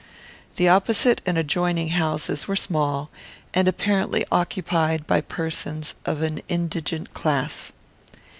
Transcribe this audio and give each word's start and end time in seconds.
The 0.55 0.67
opposite 0.67 1.21
and 1.27 1.37
adjoining 1.37 1.89
houses 1.89 2.47
were 2.47 2.55
small, 2.55 3.11
and 3.53 3.67
apparently 3.67 4.25
occupied 4.31 5.05
by 5.05 5.21
persons 5.21 5.93
of 6.07 6.23
an 6.23 6.41
indigent 6.47 7.13
class. 7.13 7.73